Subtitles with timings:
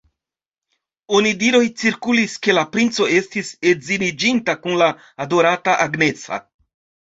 [1.17, 4.91] Onidiroj cirkulis ke la princo estis edziniĝinta kun la
[5.29, 6.45] adorata Agnesa.